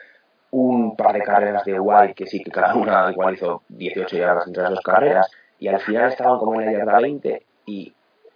[0.51, 4.47] un par de carreras de White, que sí, que cada una igual hizo 18 yardas
[4.47, 7.93] entre las dos carreras, y al final estaban como en la yarda 20, y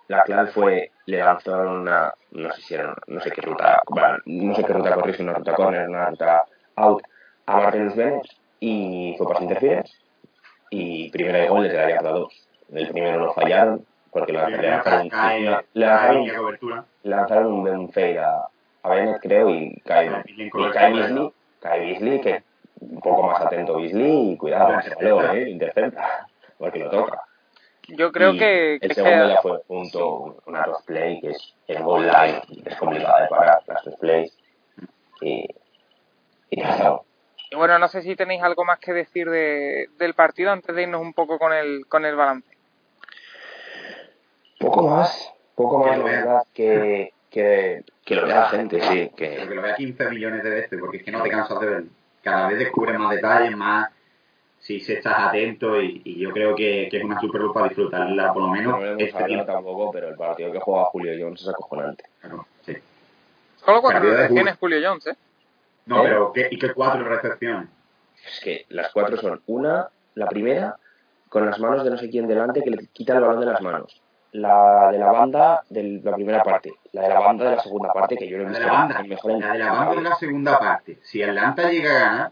[0.07, 4.17] la clave fue, le lanzaron una, no sé si era, no sé qué ruta, bueno,
[4.25, 7.01] no sé qué ruta corrió, una ruta corner, una ruta out,
[7.47, 8.25] a Martinus Bennett,
[8.59, 9.93] y fue para interference,
[10.69, 12.47] y primera de gol desde la yarda 2.
[12.73, 15.09] El primero lo fallaron porque le lanzaron,
[15.73, 18.47] lanzaron, lanzaron un, un fade a,
[18.83, 21.31] a Bennett, creo, y cae, y cae Beasley,
[21.65, 22.43] cae Beasley, que
[22.79, 26.89] un poco más atento Beasley, y cuidado, Lo que se lo eh, intercepta, porque lo
[26.89, 27.21] toca.
[27.87, 31.53] Yo creo Y que, que el segundo ya fue punto, una cross play, que es
[31.67, 34.35] el goal line, es complicada de parar, las dos plays,
[35.21, 35.47] y,
[36.49, 36.61] y
[37.51, 40.83] y bueno, no sé si tenéis algo más que decir de, del partido antes de
[40.83, 42.49] irnos un poco con el, con el balance.
[44.59, 49.41] Poco más, poco más, la verdad, que, que, que lo vea la gente, sí, Pero
[49.41, 51.65] que que lo vea 15 millones de veces, porque es que no te cansas de
[51.65, 51.89] verlo.
[52.21, 53.89] Cada vez descubres más detalles, más
[54.59, 58.31] si se estás atento, y, y yo creo que, que es una super para disfrutarla,
[58.33, 59.45] por lo menos no este tiempo.
[59.45, 62.03] tampoco, pero el partido que juega Julio Jones es acojonante.
[62.21, 62.75] Claro, sí.
[63.57, 65.15] Solo cuatro recepciones Julio Jones, ¿eh?
[65.87, 67.69] No, pero ¿qué, ¿y qué cuatro recepciones?
[68.25, 70.77] Es que las cuatro son una, la primera,
[71.29, 73.61] con las manos de no sé quién delante que le quita el balón de las
[73.61, 74.01] manos.
[74.37, 77.93] La de la banda de la primera parte, la de la banda de la segunda
[77.93, 79.71] parte, que yo lo he La de visto la banda, el mejor la de la
[79.71, 80.97] banda de la segunda parte.
[81.03, 82.31] Si Atlanta llega a ganar,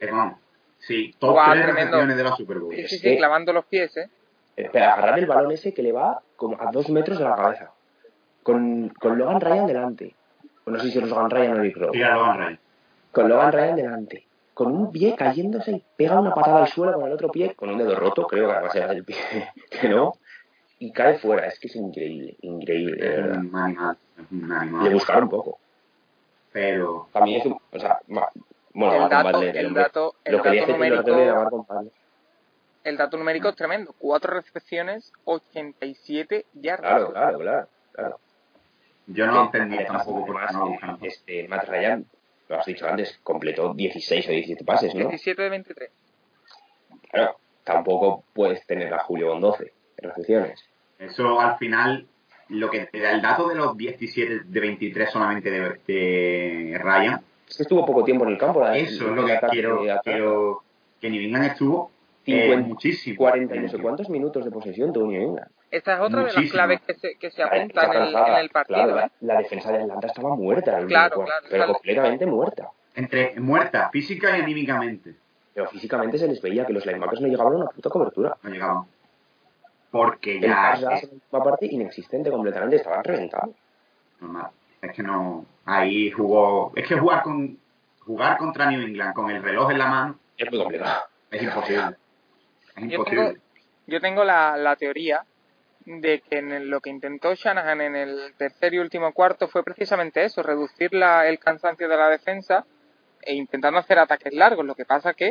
[0.00, 0.40] hermano,
[0.78, 2.06] sí, top Guau, tres tremendo.
[2.06, 2.74] de la Super Bowl.
[2.74, 4.10] Sí, sí, sí, clavando los pies, ¿eh?
[4.56, 7.70] Espera, agarrar el balón ese que le va como a dos metros de la cabeza.
[8.42, 10.14] Con, con Logan Ryan delante.
[10.64, 11.92] O no sé si es Logan Ryan o Eric Rowe.
[11.92, 12.58] Tira Logan Ryan.
[13.12, 14.26] Con Logan Ryan delante.
[14.54, 17.70] Con un pie cayéndose y pega una patada al suelo con el otro pie, con
[17.70, 19.16] un dedo roto, creo que además era del pie,
[19.70, 20.14] que no.
[20.80, 21.46] Y cae fuera.
[21.46, 23.38] Es que es increíble, increíble, de Es verdad.
[23.38, 24.92] un animal, es un Le animal.
[24.94, 25.58] buscaron un poco.
[26.52, 27.58] Pero También es un.
[27.72, 28.28] O sea, ma-
[28.72, 31.90] bueno, El dato, Butler, el dato, el Lo que le dato numérico, de
[32.82, 33.94] el dato numérico es tremendo.
[33.98, 36.90] Cuatro recepciones, 87 yardas.
[36.90, 37.68] Claro, claro, claro.
[37.92, 38.20] claro.
[39.06, 42.06] yo no entendí Además, tampoco por qué además, no este, Matt Ryan,
[42.48, 45.08] lo has dicho antes, completó 16 o 17 pases, ¿no?
[45.08, 45.90] 17 de 23.
[47.10, 50.64] Claro, tampoco puedes tener a Julio con 12 recepciones.
[51.00, 52.06] Eso al final,
[52.50, 57.20] lo que te da el dato de los 17 de 23 solamente de, de Ryan,
[57.48, 58.60] Es que estuvo poco tiempo en el campo.
[58.60, 60.62] la- eso es lo que ataque quiero, quiero
[61.00, 61.90] que New England estuvo
[62.26, 63.16] eh, 50, muchísimo.
[63.16, 65.48] 40 y no sé cuántos minutos de posesión tuvo New England.
[65.70, 68.50] Esta es otra de las claves que se, que se apunta en el, en el
[68.50, 68.76] partido.
[68.84, 69.10] claro, ¿eh?
[69.20, 71.72] la, la defensa de Atlanta estaba muerta Claro, claro, pero claro.
[71.74, 72.68] completamente muerta.
[72.94, 75.14] Entre muerta, física y anímicamente.
[75.54, 78.36] Pero físicamente se les veía que los linebackers no llegaban a una puta cobertura.
[78.42, 78.82] No llegaban.
[79.90, 80.74] Porque El ya.
[80.74, 83.54] rush en la parte inexistente completamente, estaban reventados.
[84.20, 84.50] normal.
[84.82, 87.58] Es que no, ahí jugó, es que jugar con,
[88.00, 91.02] jugar contra New England con el reloj en la mano Es muy complicado.
[91.30, 91.96] es imposible.
[92.76, 93.26] Es Yo imposible.
[93.26, 93.40] tengo,
[93.86, 95.24] yo tengo la, la teoría
[95.84, 99.64] de que en el- lo que intentó Shanahan en el tercer y último cuarto fue
[99.64, 102.64] precisamente eso, reducir la- el cansancio de la defensa
[103.22, 104.64] e intentando hacer ataques largos.
[104.64, 105.28] Lo que pasa que,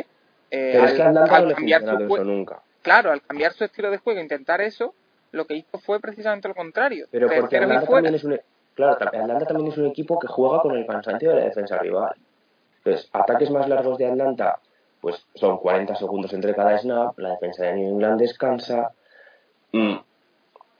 [0.50, 2.62] eh, Pero es que al, no cambiar su nunca.
[2.82, 4.94] Claro, al cambiar su estilo de juego, intentar eso,
[5.32, 7.06] lo que hizo fue precisamente lo contrario.
[7.10, 8.42] Pero porque Atlanta también es un e-
[8.74, 11.78] claro, ta- Atlanta también es un equipo que juega con el cansancio de la defensa
[11.78, 12.14] rival.
[12.78, 14.58] Entonces, ataques más largos de Atlanta,
[15.00, 18.92] pues son 40 segundos entre cada snap, la defensa de New England descansa.
[19.72, 19.96] Mm,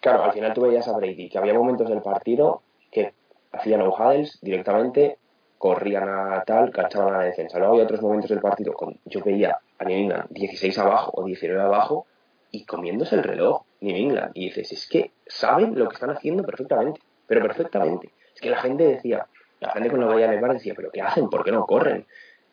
[0.01, 3.13] Claro, al final tú veías a Brady, que había momentos del partido que
[3.53, 5.19] hacían no huddles directamente,
[5.59, 7.59] corrían a tal, cachaban a la defensa.
[7.59, 12.07] Luego había otros momentos del partido, con, yo veía England 16 abajo o 19 abajo
[12.51, 14.33] y comiéndose el reloj, New England.
[14.35, 18.11] Y dices, es que saben lo que están haciendo perfectamente, pero perfectamente.
[18.35, 19.27] Es que la gente decía,
[19.61, 21.29] la gente cuando veía en el bar decía, pero ¿qué hacen?
[21.29, 22.07] ¿Por qué no corren?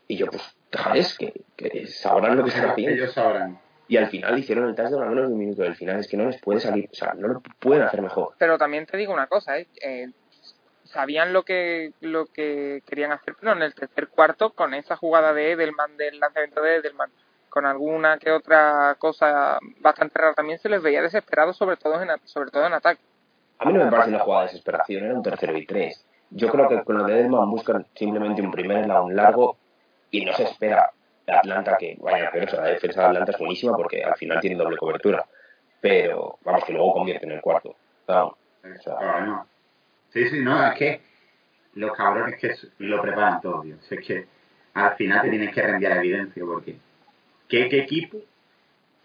[0.07, 2.95] Y yo, pues, déjales, que, que sabrán lo que están haciendo.
[2.95, 3.59] Ellos sabrán.
[3.89, 5.99] Y al final hicieron el touchdown a menos de un minuto del final.
[5.99, 8.33] Es que no les puede salir, o sea, no lo pueden hacer mejor.
[8.37, 9.67] Pero también te digo una cosa, ¿eh?
[9.81, 10.07] Eh,
[10.87, 15.33] sabían lo que lo que querían hacer, pero en el tercer cuarto, con esa jugada
[15.33, 17.11] de Edelman, del lanzamiento de Edelman,
[17.49, 22.09] con alguna que otra cosa bastante rara, también se les veía desesperados, sobre todo en,
[22.11, 23.01] a- sobre todo en ataque.
[23.59, 26.05] A mí no me parece una jugada de desesperación, era un tercero y tres.
[26.29, 29.57] Yo creo que con lo de Edelman buscan simplemente un primer down largo
[30.11, 30.91] y no se espera
[31.25, 32.57] Atlanta que vaya eso.
[32.57, 35.25] La defensa de Atlanta es buenísima porque al final tiene doble cobertura.
[35.79, 37.75] Pero, vamos, que luego convierte en el cuarto.
[38.07, 38.33] O
[38.83, 39.45] sea.
[40.13, 41.01] Sí, sí, no, es que
[41.75, 43.75] los cabrones que lo preparan todo, tío.
[43.89, 44.25] Es que
[44.73, 46.77] al final te tienes que rendir a evidencia, porque
[47.47, 48.17] ¿qué, qué equipo?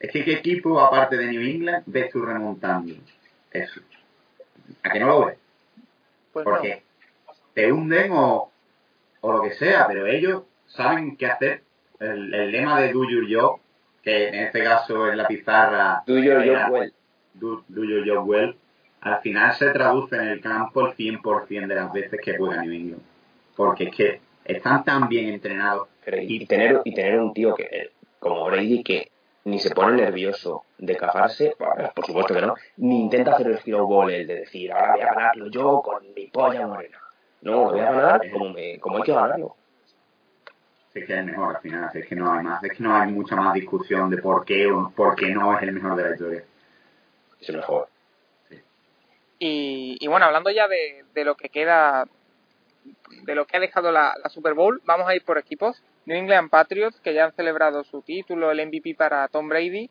[0.00, 2.94] Es que qué equipo, aparte de New England, ves tú remontando
[3.52, 3.80] eso.
[4.82, 5.38] ¿A que no lo ves?
[6.32, 6.52] Pues no.
[6.52, 6.82] Porque
[7.54, 8.50] te hunden o,
[9.20, 11.62] o lo que sea, pero ellos saben qué hacer.
[12.00, 13.60] El, el lema de Do Your Job,
[14.02, 16.92] que en este caso en la pizarra do your job well.
[17.34, 18.56] do, do your job well,
[19.02, 22.72] al final se traduce en el campo el 100% de las veces que juega New
[22.72, 23.02] England.
[23.56, 25.88] Porque es que están tan bien entrenados.
[26.06, 29.10] Y, tener, y tener un tío que, como Brady que
[29.44, 33.60] ni se pone nervioso de cagarse, bueno, por supuesto que no, ni intenta hacer el
[33.64, 36.98] hero ball, el de decir, ahora voy a ganarlo yo con mi polla morena.
[37.42, 39.56] No, lo voy a ganar como, me, como hay que ganarlo.
[40.94, 42.94] Es que es el mejor al final, es que no hay más, es que no
[42.94, 46.02] hay mucha más discusión de por qué o por qué no es el mejor de
[46.02, 46.44] la historia.
[47.40, 47.88] Es el mejor.
[49.44, 52.06] Y, y bueno, hablando ya de, de lo que queda,
[53.24, 55.82] de lo que ha dejado la, la Super Bowl, vamos a ir por equipos.
[56.06, 59.90] New England Patriots, que ya han celebrado su título, el MVP para Tom Brady.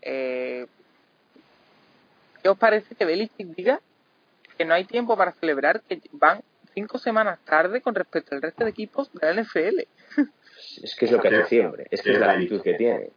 [0.00, 0.66] Eh,
[2.42, 3.80] ¿Qué os parece que Belichick diga
[4.56, 6.40] que no hay tiempo para celebrar, que van
[6.72, 9.80] cinco semanas tarde con respecto al resto de equipos de la NFL?
[10.82, 13.10] Es que es lo que hace siempre, es que es la actitud que tiene.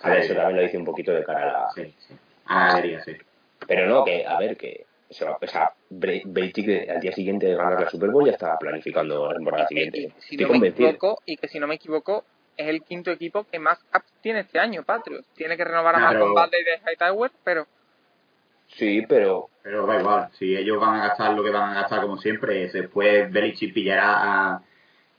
[0.00, 1.70] A ver, eso también lo dice un poquito de cara a la...
[1.74, 2.14] Sí, sí.
[2.46, 3.16] A la galería, sí.
[3.66, 7.54] Pero no, que, a ver, que se va, o sea, Belichick al día siguiente de
[7.56, 9.98] ganar la Super Bowl ya estaba planificando la temporada siguiente.
[9.98, 10.88] y si Estoy no me convencido.
[10.90, 12.24] equivoco, y que si no me equivoco,
[12.56, 15.26] es el quinto equipo que más caps tiene este año, Patriots.
[15.34, 16.26] Tiene que renovar a Claro.
[16.26, 17.66] Malcolm Butler y de Hightower, pero
[18.76, 22.02] Sí, pero Pero da igual, si ellos van a gastar lo que van a gastar
[22.02, 24.62] como siempre, después Belichick pillará a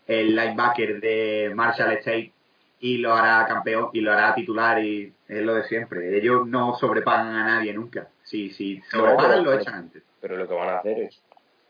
[0.08, 2.32] el linebacker de Marshall State
[2.80, 6.18] y lo hará campeón y lo hará titular y es lo de siempre.
[6.18, 8.08] Ellos no sobrepagan a nadie nunca.
[8.94, 10.04] Lo echan antes.
[10.22, 11.22] pero lo que van a hacer es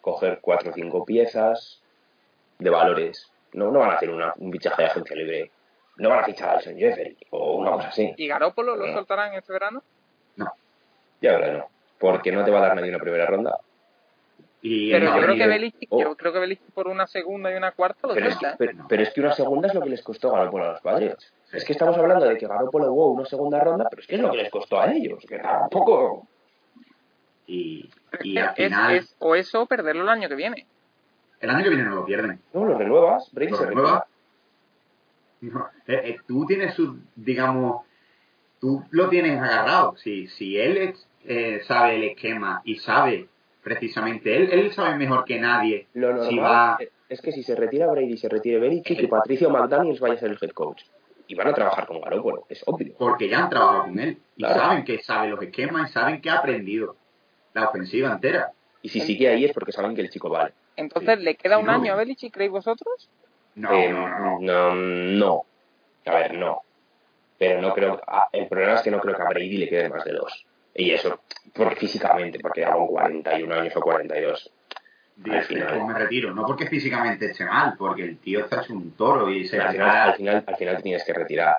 [0.02, 1.82] coger cuatro o cinco piezas
[2.58, 3.32] de valores.
[3.54, 5.52] No, no van a hacer una, un fichaje de agencia libre.
[5.98, 8.14] No van a fichar a Alson Jeffrey o una cosa así.
[8.18, 8.94] ¿y Garoppolo lo No.
[8.94, 9.84] soltarán este verano?
[11.22, 11.66] Ya verdad no.
[12.00, 13.58] Porque no te va a dar nadie una primera ronda.
[14.62, 16.02] Y Pero no, yo creo que el- Belichick, oh.
[16.02, 18.56] yo creo que Belichick por una segunda y una cuarta lo Pero es, que, ¿eh?
[18.58, 21.34] pero, pero es que una segunda es lo que les costó Garoppolo a los Patriots.
[21.52, 24.22] Es que estamos hablando de que Garoppolo wow, una segunda ronda, pero es que es
[24.22, 25.26] lo que les costó a ellos.
[25.28, 26.28] Que tampoco...
[27.50, 27.90] y,
[28.38, 30.66] al final, es- o eso o perderlo el año que viene.
[31.42, 32.40] el año que viene no lo pierden.
[32.54, 34.06] No, lo renuevas, Brady ¿Lo se renueva?
[35.42, 35.70] renueva.
[35.86, 37.84] No, eh, eh, tú tienes su, digamos,
[38.60, 39.96] tú lo tienes agarrado.
[39.98, 43.30] Si, si él es, eh, sabe el esquema y sabe
[43.64, 47.56] precisamente, él, él sabe mejor que nadie Lo normal si va es que si se
[47.56, 50.84] retira Brady, se retire Belichick y Patricio McDaniels vaya a ser el head coach.
[51.28, 52.94] Y van a trabajar con Garoppolo, es obvio.
[52.98, 54.60] porque ya han trabajado con él y Claro.
[54.60, 56.96] saben que sabe los esquemas y saben que ha aprendido
[57.54, 58.52] la ofensiva entera.
[58.82, 60.54] Y si sigue ahí es porque saben que el chico vale.
[60.76, 61.74] Entonces, ¿le queda un No.
[61.74, 63.10] año a Belichick, creéis vosotros?
[63.56, 64.40] No, Eh, no, no.
[64.40, 65.44] no, no.
[66.06, 66.62] A ver, no.
[67.38, 68.02] Pero no creo.
[68.08, 70.46] ah, El problema es que no creo que a Brady le quede más de dos.
[70.76, 71.22] Y eso,
[71.54, 74.52] por, físicamente, porque hago 41 años o 42.
[75.18, 76.34] dice, pues me retiro.
[76.34, 79.72] No porque físicamente esté mal, porque el tío está hecho un toro y se al,
[79.74, 81.58] final, al, final, al final te tienes que retirar.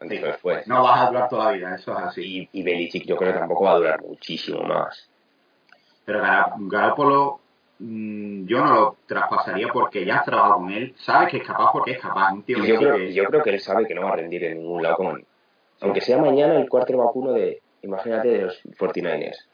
[0.00, 0.24] Antes Sí.
[0.24, 0.66] o después.
[0.66, 2.48] No vas a durar toda la vida, eso es así.
[2.52, 5.10] Y, y Belichick yo creo que tampoco va a durar muchísimo más.
[6.04, 6.20] Pero
[6.58, 7.40] Garoppolo
[7.78, 11.70] mm, yo no lo traspasaría porque ya has trabajado con él, sabes que es capaz
[11.72, 12.32] porque es capaz.
[12.32, 14.16] Un tío Y yo creo, que- yo creo que él sabe que no va a
[14.16, 15.24] rendir en ningún lado con
[15.80, 19.48] Aunque sea mañana el cuarto vacuno de, imagínate, de los 49ers.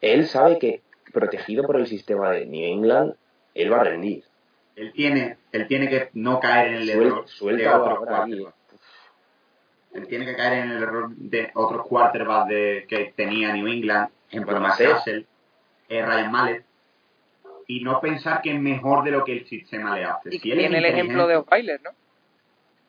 [0.00, 0.80] Él sabe que,
[1.12, 3.14] protegido por el sistema de New England,
[3.54, 4.24] él va a rendir.
[4.76, 8.54] él tiene, él tiene que no caer en el Suel- error de suelta otros quarterbacks.
[9.92, 14.08] Él tiene que caer en el error de otros quarterbacks de, que tenía New England,
[14.28, 14.66] ejemplo Bueno,
[15.98, 16.64] eh, Ryan Mallet,
[17.66, 20.34] y no pensar que es mejor de lo que el sistema le hace.
[20.34, 21.90] Y Si él tiene el ejemplo de Osweiler, ¿no?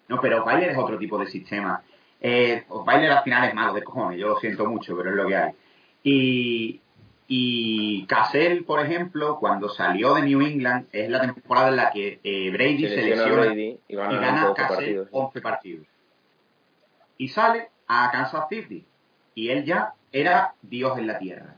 [0.08, 1.82] No, pero Osweiler es otro tipo de sistema.
[2.22, 5.28] Eh, Osweiler al final es malo de cojones, yo lo siento mucho, pero es lo
[5.28, 5.52] que hay.
[6.04, 6.82] Y,
[7.28, 12.20] y Cassell, por ejemplo, cuando salió de New England, es la temporada en la que
[12.24, 15.08] eh, Brady Se se, lesiona Brady y van y a gana Cassell partidos.
[15.12, 15.88] 11 partidos.
[17.18, 18.86] Y sale a Kansas City.
[19.34, 21.56] Y él ya era Dios en la tierra.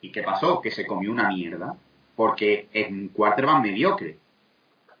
[0.00, 0.60] ¿Y qué pasó?
[0.60, 1.74] Que se comió una mierda.
[2.16, 4.18] Porque es un quarterback mediocre.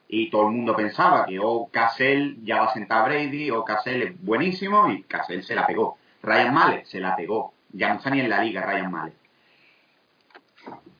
[0.08, 3.64] Y todo el mundo pensaba que o Cassell ya va a sentar a Brady, o
[3.64, 5.98] Cassell es buenísimo, y Cassell se la pegó.
[6.22, 7.52] Ryan Mallet se la pegó.
[7.72, 9.14] Ya no está ni en la liga Ryan Mallet.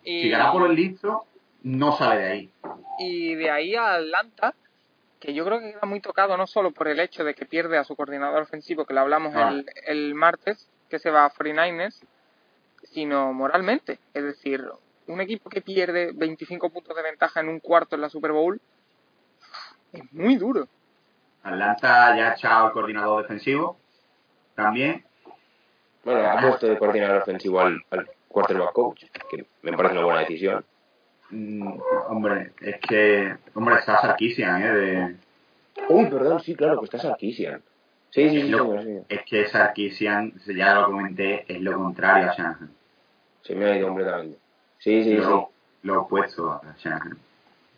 [0.05, 1.25] Y, Si Garapolo es listo,
[1.63, 2.51] no sale de ahí.
[2.99, 4.55] y de ahí a Atlanta,
[5.19, 7.77] que yo creo que queda muy tocado no solo por el hecho de que pierde
[7.79, 9.49] a su coordinador ofensivo, que lo hablamos Ah.
[9.51, 12.01] el, el martes, que se va a 49ers,
[12.91, 13.99] sino moralmente.
[14.15, 14.65] Es decir,
[15.07, 18.61] un equipo que pierde 25 puntos de ventaja en un cuarto en la Super Bowl
[19.93, 20.69] es muy duro.
[21.43, 23.79] Atlanta ya ha echado el coordinador defensivo.
[24.55, 25.05] También.
[26.05, 30.21] Bueno, ha puesto de coordinador ofensivo al, al quarterback coach, que me parece una buena
[30.21, 30.65] decisión.
[31.31, 33.37] Mm, hombre, es que.
[33.55, 34.73] Hombre, está Sarkisian, ¿eh?
[34.73, 35.17] De,
[35.89, 37.63] Uy, perdón, sí, claro, que está Sarkisian.
[38.11, 38.99] Sí, sí, sí, Lo- sí.
[39.09, 42.71] es que Sarkisian, ya lo comenté, es lo contrario a Shanahan.
[43.43, 44.39] Se me ha ido completamente.
[44.79, 45.17] Sí, sí, sí.
[45.17, 45.51] lo,
[45.83, 47.19] lo opuesto a Shanahan.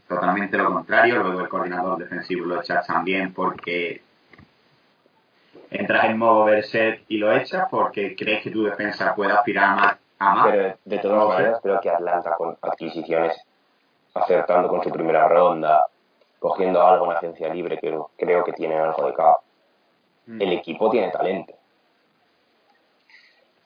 [0.09, 1.22] Totalmente lo contrario.
[1.22, 4.03] Luego el coordinador defensivo lo echas también porque
[5.70, 9.75] entras en modo Berserk y lo echas porque crees que tu defensa puede aspirar a
[9.75, 9.96] más.
[10.18, 10.46] A más.
[10.51, 13.37] Pero de todas maneras, creo que Atlanta con adquisiciones,
[14.14, 15.87] acertando con su primera ronda,
[16.38, 19.38] cogiendo algo en agencia libre, que creo que tiene algo de cap.
[20.27, 20.42] Mm.
[20.42, 21.55] El equipo tiene talento.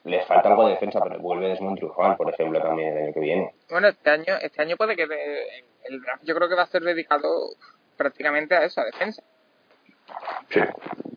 [0.06, 3.20] Les falta algo de defensa, pero vuelve Desmond Trufant, por ejemplo, también el año que
[3.20, 3.54] viene.
[3.68, 6.66] Bueno, este año, este año puede que de- el draft yo creo que va a
[6.66, 7.28] ser dedicado
[7.96, 9.22] prácticamente a eso, a defensa.
[10.48, 10.60] Sí,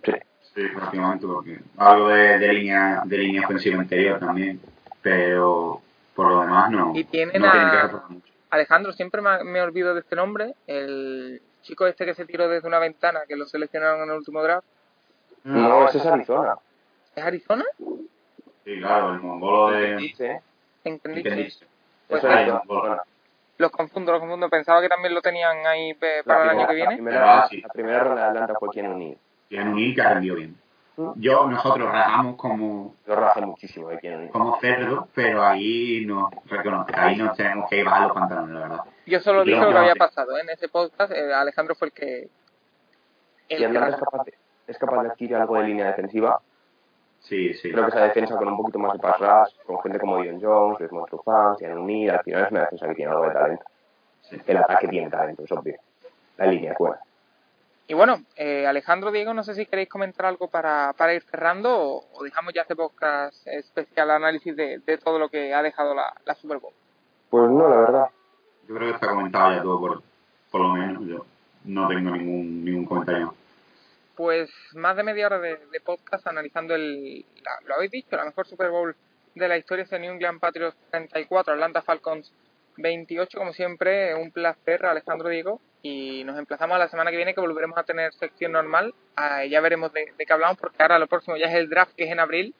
[0.03, 0.11] sí.
[0.55, 4.59] Sí, prácticamente, porque algo de, de línea de línea ofensiva interior también,
[5.03, 5.81] pero
[6.15, 8.15] por lo demás no, Y tienen no tienen a- que.
[8.49, 12.67] Alejandro, siempre me, me olvido de este nombre, el chico este que se tiró desde
[12.67, 14.65] una ventana, que lo seleccionaron en el último draft.
[15.43, 16.55] No, ese es Arizona.
[17.15, 17.65] ¿Es Arizona?
[18.65, 19.91] Sí, claro, el mongolo de...
[20.83, 21.67] ¿Entendiste?
[22.07, 22.55] Pues eso es eso.
[22.55, 23.03] Arizona.
[23.57, 24.49] Los confundo, los confundo.
[24.49, 26.91] Pensaba que también lo tenían ahí para el La año que viene.
[26.91, 27.61] La primera, Ah, sí.
[27.61, 29.17] la primera ronda de Atlanta fue quien unir.
[29.49, 30.55] Tiene un ir que ha rendido bien.
[30.95, 31.11] Mm.
[31.15, 34.29] Yo, nosotros rajamos como, Yo rajé muchísimo de quien unir.
[34.31, 38.83] como cerdo, pero ahí nos recono- ahí nos tenemos que bajar los pantalones, la verdad.
[39.05, 40.41] Yo solo dije lo que había pasado ¿eh?
[40.41, 41.11] en ese podcast.
[41.11, 42.29] eh, Alejandro fue el que...
[43.49, 44.33] el que Atlanta la- es capaz, de,
[44.67, 46.39] es capaz de adquirir algo de línea defensiva,
[47.21, 47.71] Sí, sí.
[47.71, 50.41] creo que esa defensa con un poquito más de pass rush, con gente como Dion
[50.41, 53.65] Jones, Desmond Trufant, tienen unir, al final es una defensa que tiene algo de talento.
[54.21, 54.37] sí.
[54.47, 55.75] El ataque tiene talento, es obvio.
[56.37, 56.99] La línea es buena.
[57.87, 61.75] Y bueno, eh, Alejandro, Diego, no sé si queréis comentar algo para, para ir cerrando
[61.75, 65.95] o, o dejamos ya este podcast especial análisis de, de todo lo que ha dejado
[65.95, 66.73] la, la Super Bowl.
[67.31, 68.09] Pues no, la verdad.
[68.67, 70.03] Yo creo que está comentado ya todo, por,
[70.51, 71.03] por lo menos.
[71.07, 71.25] Yo
[71.65, 73.33] no tengo ningún, ningún comentario.
[74.19, 78.45] Pues más de media hora de, podcast analizando el, la- lo habéis dicho, la mejor
[78.45, 78.93] Super Bowl
[79.33, 82.29] de la historia es el New England Patriots 34, Atlanta Falcons
[82.75, 87.33] 28, como siempre, un placer, Alejandro Diego, y nos emplazamos a la semana que viene
[87.33, 88.93] que volveremos a tener sección normal,
[89.49, 92.11] ya veremos de, qué hablamos, porque ahora lo próximo ya es el draft, que es
[92.11, 92.53] en abril,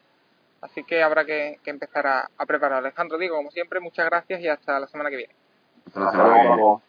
[0.62, 2.78] así que habrá que, empezar a, preparar.
[2.78, 5.34] Alejandro Diego, como siempre, muchas gracias y hasta la semana que viene.
[5.88, 6.80] Hasta la